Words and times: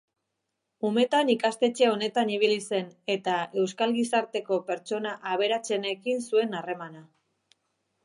Umetan 0.87 1.29
ikastetxe 1.33 1.89
onenetan 1.89 2.31
ibili 2.37 2.57
zen, 2.73 2.89
eta 3.17 3.37
euskal 3.65 3.95
gizarteko 4.01 4.61
pertsona 4.73 5.15
aberatsenekin 5.37 6.29
zuen 6.31 6.61
harremana. 6.63 7.09